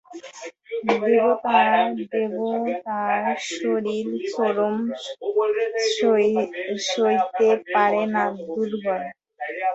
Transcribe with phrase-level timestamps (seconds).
[2.11, 4.75] দেবতার শরীর শ্রম
[6.87, 9.01] সইতে পারে না, দুর্বল।